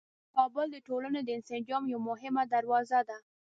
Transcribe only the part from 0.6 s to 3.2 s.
د ټولنې د انسجام یوه مهمه دروازه ده.